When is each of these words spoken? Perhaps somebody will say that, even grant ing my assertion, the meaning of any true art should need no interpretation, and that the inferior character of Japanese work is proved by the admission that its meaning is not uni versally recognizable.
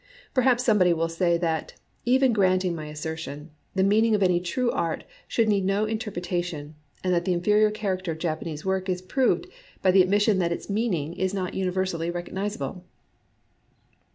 Perhaps 0.33 0.63
somebody 0.65 0.93
will 0.93 1.07
say 1.07 1.37
that, 1.37 1.75
even 2.05 2.33
grant 2.33 2.65
ing 2.65 2.73
my 2.73 2.87
assertion, 2.87 3.51
the 3.75 3.83
meaning 3.83 4.15
of 4.15 4.23
any 4.23 4.39
true 4.39 4.71
art 4.71 5.03
should 5.27 5.47
need 5.47 5.63
no 5.63 5.85
interpretation, 5.85 6.73
and 7.03 7.13
that 7.13 7.23
the 7.23 7.33
inferior 7.33 7.69
character 7.69 8.11
of 8.13 8.17
Japanese 8.17 8.65
work 8.65 8.89
is 8.89 8.99
proved 8.99 9.45
by 9.83 9.91
the 9.91 10.01
admission 10.01 10.39
that 10.39 10.51
its 10.51 10.71
meaning 10.71 11.13
is 11.13 11.35
not 11.35 11.53
uni 11.53 11.69
versally 11.71 12.11
recognizable. 12.11 12.83